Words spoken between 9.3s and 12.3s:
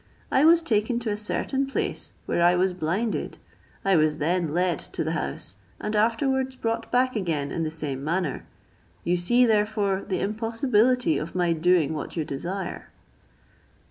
therefore, the impossibility of my doing what you